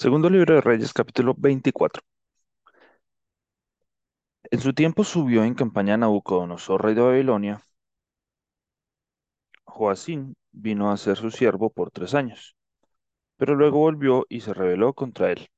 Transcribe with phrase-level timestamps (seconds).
[0.00, 2.02] Segundo libro de Reyes, capítulo 24.
[4.50, 7.60] En su tiempo subió en campaña Nabucodonosor, rey de Babilonia.
[9.64, 12.56] Joacín vino a ser su siervo por tres años,
[13.36, 15.48] pero luego volvió y se rebeló contra él.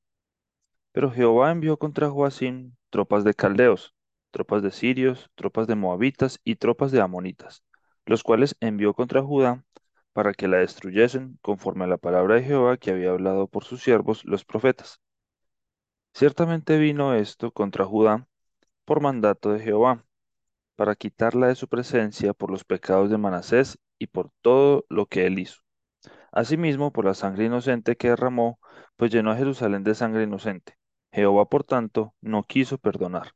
[0.91, 3.95] Pero Jehová envió contra Joacín tropas de caldeos,
[4.33, 7.63] tropas de sirios, tropas de moabitas y tropas de amonitas,
[8.07, 9.65] los cuales envió contra Judá
[10.13, 13.83] para que la destruyesen conforme a la palabra de Jehová que había hablado por sus
[13.83, 15.01] siervos los profetas.
[16.14, 18.29] Ciertamente vino esto contra Judá
[18.85, 20.05] por mandato de Jehová,
[20.77, 25.27] para quitarla de su presencia por los pecados de Manasés y por todo lo que
[25.27, 25.63] él hizo.
[26.33, 28.58] Asimismo, por la sangre inocente que derramó,
[28.97, 30.77] pues llenó a Jerusalén de sangre inocente.
[31.13, 33.33] Jehová, por tanto, no quiso perdonar.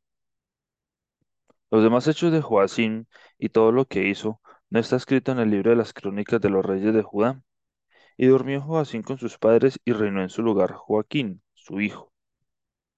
[1.70, 3.06] Los demás hechos de Joacín
[3.38, 6.50] y todo lo que hizo no está escrito en el libro de las crónicas de
[6.50, 7.42] los reyes de Judá.
[8.16, 12.12] Y durmió Joacín con sus padres y reinó en su lugar Joaquín, su hijo.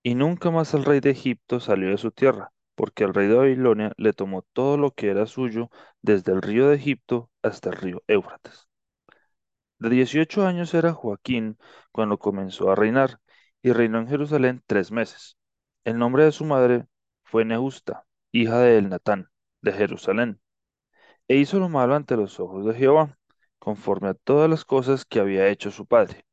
[0.02, 3.34] Y nunca más el rey de Egipto salió de su tierra, porque el rey de
[3.34, 5.70] Babilonia le tomó todo lo que era suyo,
[6.02, 8.68] desde el río de Egipto hasta el río Éufrates.
[9.78, 11.58] De 18 años era Joaquín
[11.92, 13.20] cuando comenzó a reinar,
[13.62, 15.36] y reinó en Jerusalén tres meses.
[15.84, 16.86] El nombre de su madre
[17.24, 19.28] fue Nehusta, hija de Elnatán,
[19.62, 20.40] de Jerusalén,
[21.28, 23.16] e hizo lo malo ante los ojos de Jehová,
[23.58, 26.24] conforme a todas las cosas que había hecho su padre.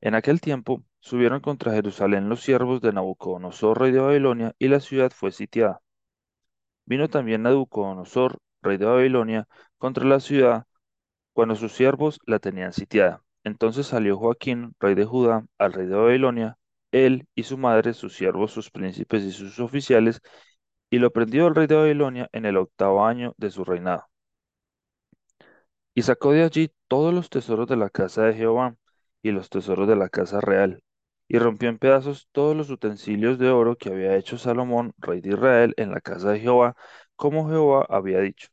[0.00, 4.80] En aquel tiempo subieron contra Jerusalén los siervos de Nabucodonosor, rey de Babilonia, y la
[4.80, 5.80] ciudad fue sitiada.
[6.86, 9.46] Vino también Nabucodonosor, rey de Babilonia,
[9.78, 10.66] contra la ciudad
[11.32, 13.22] cuando sus siervos la tenían sitiada.
[13.44, 16.58] Entonces salió Joaquín, rey de Judá, al rey de Babilonia,
[16.92, 20.20] él y su madre, sus siervos, sus príncipes y sus oficiales,
[20.90, 24.06] y lo prendió el rey de Babilonia en el octavo año de su reinado.
[25.94, 28.76] Y sacó de allí todos los tesoros de la casa de Jehová
[29.22, 30.82] y los tesoros de la casa real,
[31.28, 35.30] y rompió en pedazos todos los utensilios de oro que había hecho Salomón, rey de
[35.30, 36.74] Israel, en la casa de Jehová,
[37.16, 38.48] como Jehová había dicho.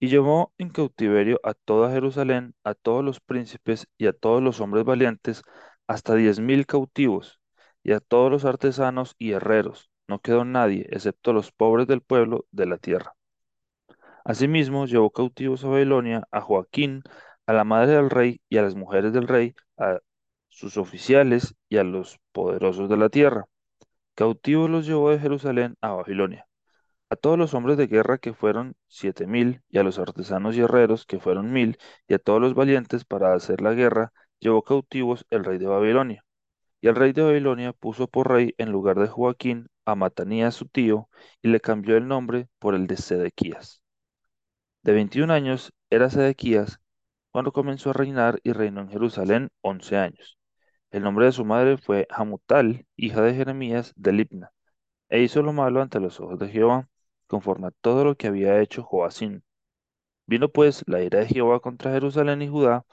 [0.00, 4.60] Y llevó en cautiverio a toda Jerusalén, a todos los príncipes y a todos los
[4.60, 5.42] hombres valientes,
[5.86, 7.40] hasta diez mil cautivos,
[7.84, 9.90] y a todos los artesanos y herreros.
[10.08, 13.14] No quedó nadie, excepto los pobres del pueblo de la tierra.
[14.24, 17.02] Asimismo, llevó cautivos a Babilonia a Joaquín,
[17.46, 20.00] a la madre del rey y a las mujeres del rey, a
[20.48, 23.46] sus oficiales y a los poderosos de la tierra.
[24.14, 26.46] Cautivos los llevó de Jerusalén a Babilonia.
[27.10, 30.60] A todos los hombres de guerra que fueron siete mil, y a los artesanos y
[30.60, 31.78] herreros que fueron mil,
[32.08, 36.24] y a todos los valientes para hacer la guerra, llevó cautivos el rey de Babilonia.
[36.80, 40.66] Y el rey de Babilonia puso por rey en lugar de Joaquín a Matanías su
[40.66, 41.08] tío,
[41.42, 43.82] y le cambió el nombre por el de Sedequías.
[44.82, 46.80] De 21 años era Sedequías
[47.32, 50.38] cuando comenzó a reinar y reinó en Jerusalén once años.
[50.90, 54.52] El nombre de su madre fue Hamutal, hija de Jeremías de Libna,
[55.08, 56.88] e hizo lo malo ante los ojos de Jehová,
[57.26, 59.44] conforme a todo lo que había hecho Joacín.
[60.26, 62.86] Vino pues la ira de Jehová contra Jerusalén y Judá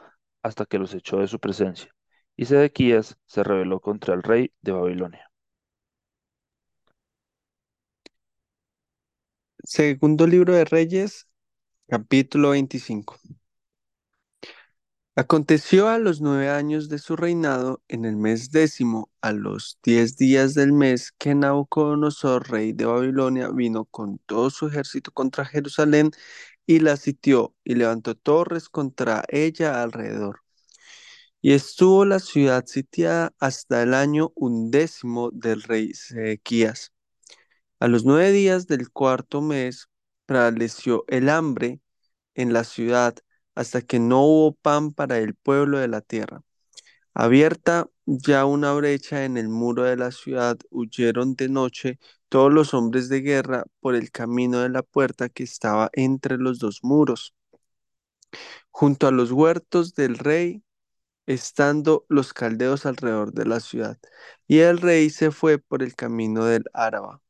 [0.43, 1.91] hasta que los echó de su presencia,
[2.35, 5.32] y Sedequías se rebeló contra el rey de Babilonia.
[9.63, 11.28] Segundo libro de Reyes,
[11.88, 13.18] capítulo 25.
[15.16, 20.18] Aconteció a los nueve años de su reinado, en el mes décimo, a los diez
[20.18, 26.12] días del mes, que Nabucodonosor, rey de Babilonia, vino con todo su ejército contra Jerusalén
[26.66, 30.41] y la sitió y levantó torres contra ella alrededor.
[31.41, 36.92] Y estuvo la ciudad sitiada hasta el año undécimo del rey Sedequías.
[37.83, 39.89] A los nueve días del cuarto mes
[40.25, 41.81] prevaleció el hambre
[42.33, 43.17] en la ciudad
[43.55, 46.44] hasta que no hubo pan para el pueblo de la tierra.
[47.13, 51.99] Abierta ya una brecha en el muro de la ciudad, huyeron de noche
[52.29, 56.59] todos los hombres de guerra por el camino de la puerta que estaba entre los
[56.59, 57.35] dos muros,
[58.71, 60.63] junto a los huertos del rey,
[61.25, 63.97] estando los caldeos alrededor de la ciudad.
[64.47, 67.22] Y el rey se fue por el camino del Áraba.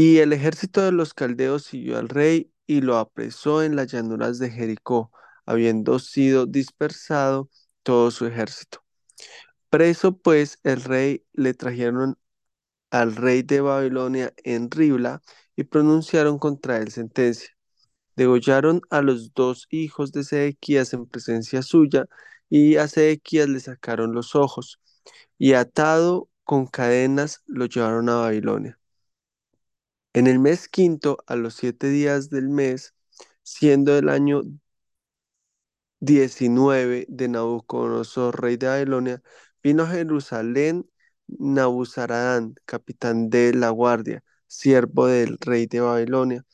[0.00, 4.38] Y el ejército de los caldeos siguió al rey y lo apresó en las llanuras
[4.38, 5.10] de Jericó,
[5.44, 7.50] habiendo sido dispersado
[7.82, 8.84] todo su ejército.
[9.70, 12.16] Preso pues el rey le trajeron
[12.92, 15.20] al rey de Babilonia en Ribla
[15.56, 17.50] y pronunciaron contra él sentencia.
[18.14, 22.06] Degollaron a los dos hijos de Sedequías en presencia suya
[22.48, 24.80] y a Sedequías le sacaron los ojos
[25.38, 28.78] y atado con cadenas lo llevaron a Babilonia.
[30.12, 32.94] En el mes quinto, a los siete días del mes,
[33.42, 34.42] siendo el año
[36.00, 39.22] 19 de Nabucodonosor, rey de Babilonia,
[39.62, 40.88] vino a Jerusalén
[41.26, 46.44] Nabuzaradán, capitán de la guardia, siervo del rey de Babilonia,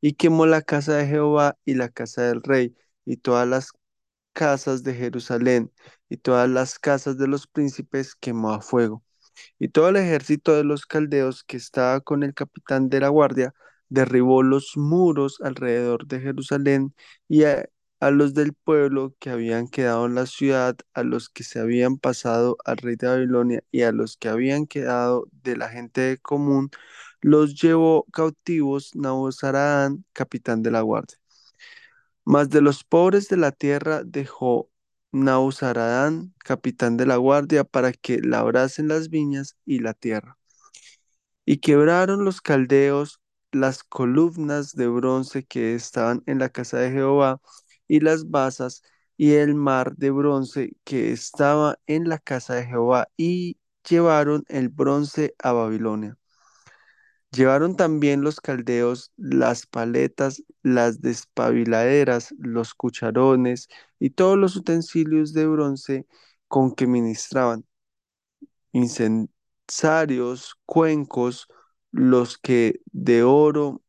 [0.00, 3.70] y quemó la casa de Jehová y la casa del rey, y todas las
[4.32, 5.72] casas de Jerusalén,
[6.08, 9.02] y todas las casas de los príncipes quemó a fuego.
[9.58, 13.54] Y todo el ejército de los caldeos que estaba con el capitán de la guardia
[13.88, 16.94] derribó los muros alrededor de Jerusalén
[17.28, 17.68] y a,
[18.00, 21.98] a los del pueblo que habían quedado en la ciudad, a los que se habían
[21.98, 26.70] pasado al rey de Babilonia y a los que habían quedado de la gente común,
[27.20, 31.16] los llevó cautivos Nabuzaradán, capitán de la guardia.
[32.24, 34.70] Mas de los pobres de la tierra dejó
[35.14, 40.38] Nabuzaradán, capitán de la guardia, para que labrasen las viñas y la tierra.
[41.46, 43.20] Y quebraron los caldeos
[43.52, 47.40] las columnas de bronce que estaban en la casa de Jehová
[47.86, 48.82] y las basas
[49.16, 53.58] y el mar de bronce que estaba en la casa de Jehová y
[53.88, 56.18] llevaron el bronce a Babilonia.
[57.30, 63.68] Llevaron también los caldeos las paletas, las despabiladeras, los cucharones
[64.00, 66.06] y todos los utensilios de bronce
[66.48, 67.66] con que ministraban,
[68.72, 71.48] incensarios, cuencos,
[71.92, 73.82] los que de oro,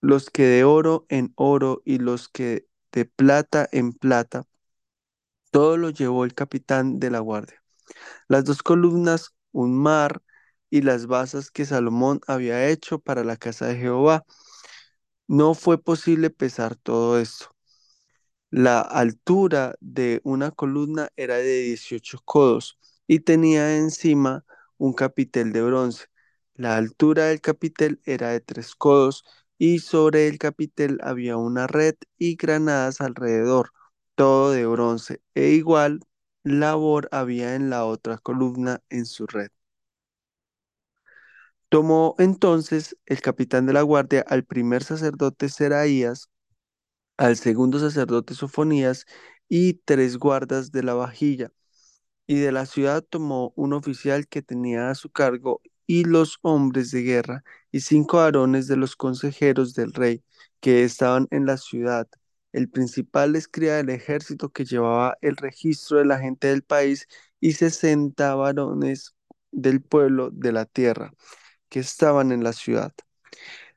[0.00, 4.46] los que de oro en oro y los que de plata en plata.
[5.50, 7.62] Todo lo llevó el capitán de la guardia.
[8.28, 10.22] Las dos columnas, un mar
[10.70, 14.24] y las basas que Salomón había hecho para la casa de Jehová.
[15.32, 17.46] No fue posible pesar todo esto.
[18.50, 24.44] La altura de una columna era de 18 codos y tenía encima
[24.78, 26.06] un capitel de bronce.
[26.54, 29.24] La altura del capitel era de tres codos
[29.58, 33.72] y sobre el capitel había una red y granadas alrededor,
[34.14, 36.00] todo de bronce, e igual
[36.44, 39.50] labor había en la otra columna en su red.
[41.72, 46.28] Tomó entonces el capitán de la guardia al primer sacerdote Seraías,
[47.16, 49.06] al segundo sacerdote Sofonías
[49.48, 51.50] y tres guardas de la vajilla.
[52.26, 56.90] Y de la ciudad tomó un oficial que tenía a su cargo y los hombres
[56.90, 60.22] de guerra y cinco varones de los consejeros del rey
[60.60, 62.06] que estaban en la ciudad.
[62.52, 67.08] El principal escriba del ejército que llevaba el registro de la gente del país
[67.40, 69.14] y sesenta varones
[69.52, 71.14] del pueblo de la tierra
[71.72, 72.92] que estaban en la ciudad.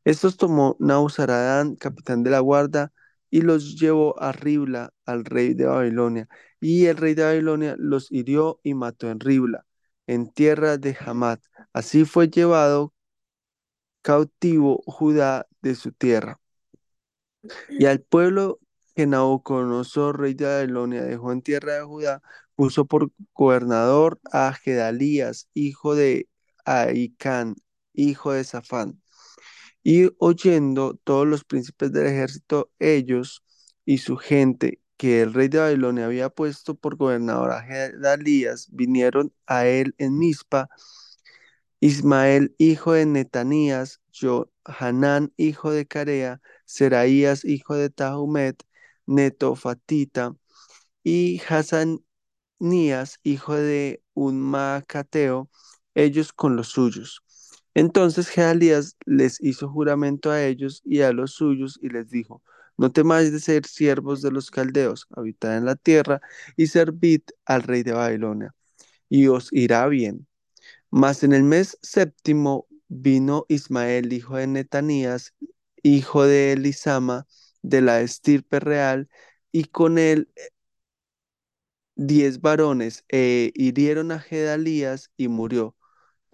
[0.04, 2.92] Estos tomó Nauzaradán, capitán de la guarda,
[3.30, 6.28] y los llevó a Ribla, al rey de Babilonia.
[6.60, 9.66] Y el rey de Babilonia los hirió y mató en Ribla,
[10.08, 11.42] en tierra de Hamat.
[11.72, 12.94] Así fue llevado
[14.02, 16.42] cautivo Judá de su tierra.
[17.70, 18.60] Y al pueblo
[18.94, 22.22] que Nabucodonosor, rey de Babilonia, dejó en tierra de Judá,
[22.56, 26.28] puso por gobernador a Gedalías, hijo de
[26.66, 27.56] Ahicán,
[27.96, 29.02] hijo de Safán.
[29.84, 33.44] Y oyendo todos los príncipes del ejército, ellos
[33.86, 39.34] y su gente, que el rey de Babilonia había puesto por gobernador a Gedalías, vinieron
[39.48, 40.70] a él en Mizpa.
[41.80, 48.64] Ismael, hijo de Netanías, Johanán, hijo de Carea, Seraías, hijo de Tahumet,
[49.06, 50.36] Netofatita,
[51.04, 55.50] y Hasanías, hijo de un Macateo,
[55.96, 57.24] ellos con los suyos.
[57.75, 62.41] Entonces Gedalías les hizo juramento a ellos y a los suyos y les dijo,
[62.77, 66.22] no temáis de ser siervos de los caldeos, habitad en la tierra
[66.58, 68.55] y servid al rey de Babilonia,
[69.10, 70.27] y os irá bien.
[70.91, 75.34] Mas en el mes séptimo vino Ismael, hijo de Netanías,
[75.84, 77.27] hijo de Elisama,
[77.62, 79.10] de la estirpe real,
[79.51, 80.29] y con él
[81.96, 85.75] diez varones, e hirieron a Gedalías y murió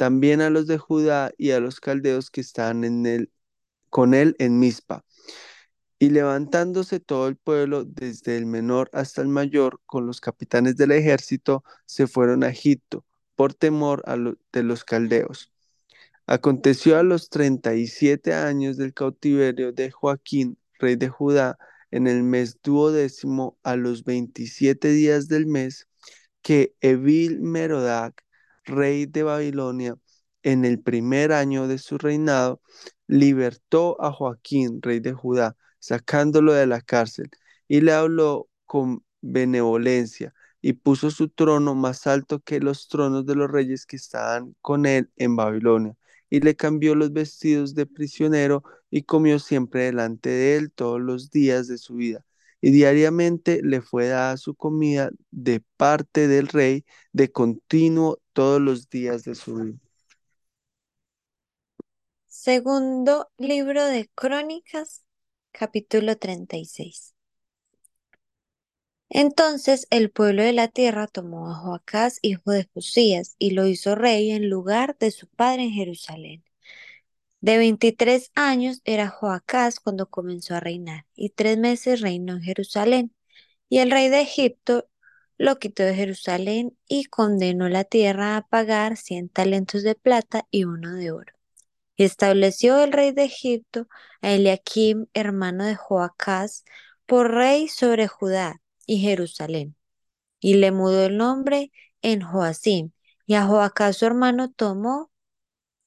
[0.01, 3.31] también a los de Judá y a los caldeos que estaban en él,
[3.91, 5.05] con él en Mizpa.
[5.99, 10.91] Y levantándose todo el pueblo, desde el menor hasta el mayor, con los capitanes del
[10.91, 13.05] ejército, se fueron a Egipto,
[13.35, 15.53] por temor a de los caldeos.
[16.25, 21.59] Aconteció a los treinta y siete años del cautiverio de Joaquín, rey de Judá,
[21.91, 25.87] en el mes duodécimo, a los veintisiete días del mes,
[26.41, 28.25] que Evil Merodac,
[28.65, 29.95] rey de Babilonia,
[30.43, 32.61] en el primer año de su reinado,
[33.07, 37.29] libertó a Joaquín, rey de Judá, sacándolo de la cárcel,
[37.67, 43.35] y le habló con benevolencia, y puso su trono más alto que los tronos de
[43.35, 45.95] los reyes que estaban con él en Babilonia,
[46.29, 51.31] y le cambió los vestidos de prisionero, y comió siempre delante de él todos los
[51.31, 52.25] días de su vida.
[52.61, 58.89] Y diariamente le fue dada su comida de parte del rey de continuo todos los
[58.89, 59.77] días de su vida.
[62.27, 65.03] Segundo libro de Crónicas,
[65.51, 67.13] capítulo 36.
[69.09, 73.95] Entonces el pueblo de la tierra tomó a Joacás, hijo de Josías, y lo hizo
[73.95, 76.43] rey en lugar de su padre en Jerusalén.
[77.41, 83.15] De veintitrés años era Joacás cuando comenzó a reinar, y tres meses reinó en Jerusalén.
[83.67, 84.87] Y el rey de Egipto
[85.37, 90.65] lo quitó de Jerusalén y condenó la tierra a pagar cien talentos de plata y
[90.65, 91.33] uno de oro.
[91.95, 93.87] Y estableció el rey de Egipto
[94.21, 96.63] a Eliakim, hermano de Joacás,
[97.07, 99.75] por rey sobre Judá y Jerusalén.
[100.39, 101.71] Y le mudó el nombre
[102.03, 102.91] en Joacim,
[103.25, 105.10] y a Joacás su hermano tomó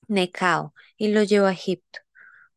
[0.09, 2.01] Necao y lo llevó a Egipto.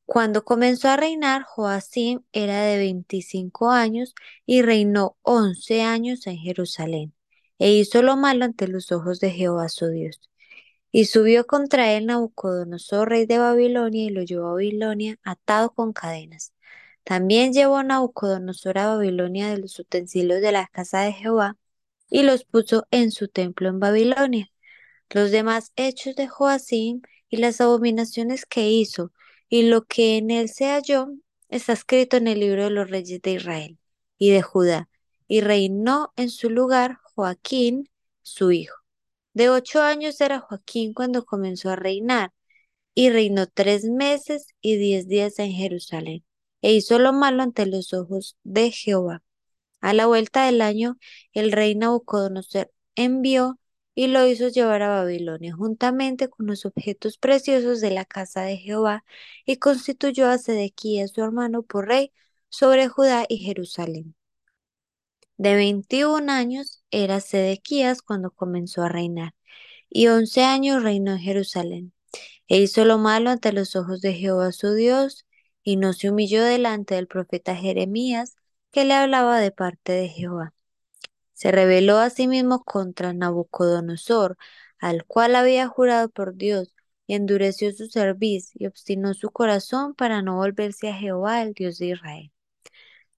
[0.06, 7.14] Cuando comenzó a reinar, Joacim era de 25 años y reinó 11 años en Jerusalén,
[7.60, 10.22] e hizo lo malo ante los ojos de Jehová su Dios.
[10.92, 15.92] Y subió contra él Nabucodonosor, rey de Babilonia, y lo llevó a Babilonia atado con
[15.92, 16.54] cadenas.
[17.04, 21.58] También llevó Nabucodonosor a Babilonia de los utensilios de la casa de Jehová,
[22.10, 24.50] y los puso en su templo en Babilonia.
[25.10, 29.12] Los demás hechos de Joacim y las abominaciones que hizo,
[29.50, 31.10] y lo que en él se halló,
[31.50, 33.78] está escrito en el libro de los reyes de Israel
[34.18, 34.90] y de Judá,
[35.28, 37.90] y reinó en su lugar Joaquín,
[38.22, 38.76] su hijo.
[39.34, 42.34] De ocho años era Joaquín cuando comenzó a reinar,
[42.94, 46.26] y reinó tres meses y diez días en Jerusalén,
[46.62, 49.24] e hizo lo malo ante los ojos de Jehová.
[49.82, 50.98] A la vuelta del año,
[51.34, 53.60] el rey Nabucodonosor envió
[53.98, 58.58] y lo hizo llevar a Babilonia juntamente con los objetos preciosos de la casa de
[58.58, 59.04] Jehová,
[59.44, 62.14] y constituyó a Sedequías su hermano por rey
[62.48, 64.16] sobre Judá y Jerusalén.
[65.38, 69.34] De veintiún años era Sedequías cuando comenzó a reinar,
[69.90, 71.94] y once años reinó en Jerusalén.
[72.48, 75.26] E hizo lo malo ante los ojos de Jehová su Dios,
[75.64, 78.36] y no se humilló delante del profeta Jeremías,
[78.70, 80.54] que le hablaba de parte de Jehová.
[81.38, 84.38] Se rebeló asimismo contra Nabucodonosor,
[84.80, 86.74] al cual había jurado por Dios,
[87.06, 91.78] y endureció su cerviz, y obstinó su corazón para no volverse a Jehová, el Dios
[91.78, 92.32] de Israel.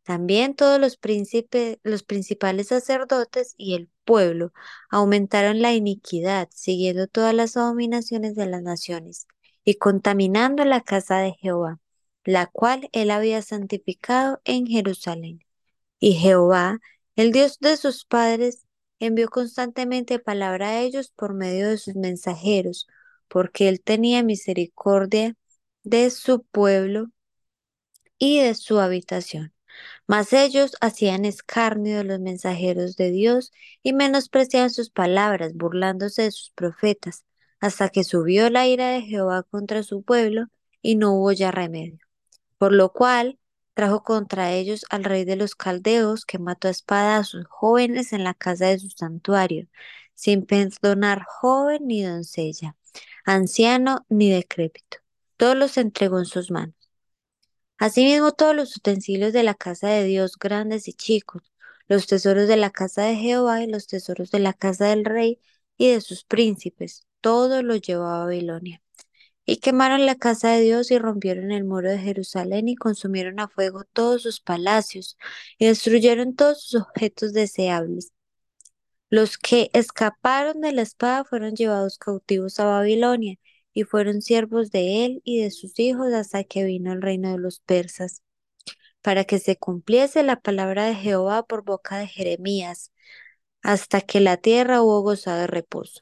[0.03, 4.51] También todos los, príncipes, los principales sacerdotes y el pueblo
[4.89, 9.27] aumentaron la iniquidad, siguiendo todas las abominaciones de las naciones,
[9.63, 11.79] y contaminando la casa de Jehová,
[12.25, 15.39] la cual él había santificado en Jerusalén.
[15.99, 16.79] Y Jehová,
[17.19, 18.65] el Dios de sus padres,
[18.99, 22.88] envió constantemente palabra a ellos por medio de sus mensajeros,
[23.27, 25.35] porque él tenía misericordia
[25.83, 27.07] de su pueblo
[28.17, 29.53] y de su habitación.
[30.07, 33.51] Mas ellos hacían escarnio de los mensajeros de Dios
[33.83, 37.25] y menospreciaban sus palabras, burlándose de sus profetas,
[37.59, 40.45] hasta que subió la ira de Jehová contra su pueblo
[40.81, 41.99] y no hubo ya remedio.
[42.57, 43.38] Por lo cual
[43.79, 48.12] trajo contra ellos al rey de los caldeos, que mató a espada a sus jóvenes
[48.12, 49.67] en la casa de su santuario,
[50.15, 52.75] sin perdonar joven ni doncella,
[53.24, 54.98] anciano ni decrépito.
[55.38, 56.75] Todos los entregó en sus manos.
[57.77, 61.43] Asimismo, todos los utensilios de la casa de Dios, grandes y chicos,
[61.88, 65.39] los tesoros de la casa de Jehová y los tesoros de la casa del rey
[65.77, 68.81] y de sus príncipes, todo lo llevó a Babilonia.
[69.50, 73.48] Y quemaron la casa de Dios y rompieron el muro de Jerusalén y consumieron a
[73.48, 75.18] fuego todos sus palacios
[75.58, 78.13] y destruyeron todos sus objetos deseables.
[79.10, 83.38] Los que escaparon de la espada fueron llevados cautivos a Babilonia
[83.74, 87.39] y fueron siervos de él y de sus hijos hasta que vino el reino de
[87.39, 88.22] los persas,
[89.01, 92.91] para que se cumpliese la palabra de Jehová por boca de Jeremías,
[93.63, 96.01] hasta que la tierra hubo gozado de reposo.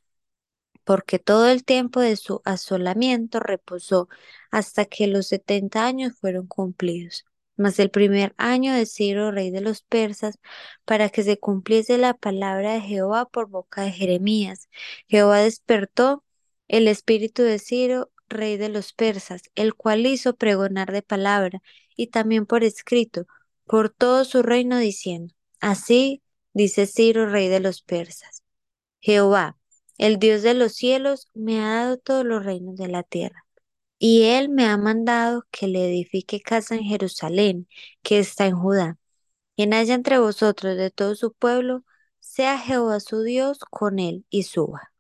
[0.88, 4.08] Porque todo el tiempo de su asolamiento reposó
[4.52, 7.26] hasta que los setenta años fueron cumplidos.
[7.58, 10.40] Mas el primer año de Ciro, rey de los persas,
[10.86, 14.70] para que se cumpliese la palabra de Jehová por boca de Jeremías,
[15.10, 16.24] Jehová despertó
[16.70, 21.62] el espíritu de Ciro, rey de los persas, el cual hizo pregonar de palabra
[21.98, 23.26] y también por escrito
[23.66, 28.42] por todo su reino diciendo, así dice Ciro, rey de los persas,
[29.02, 29.58] Jehová,
[29.98, 33.46] el Dios de los cielos, me ha dado todos los reinos de la tierra.
[34.00, 37.68] Y él me ha mandado que le edifique casa en Jerusalén,
[38.04, 38.98] que está en Judá.
[39.56, 41.84] Quien haya entre vosotros de todo su pueblo,
[42.20, 44.94] sea Jehová su Dios con él y suba.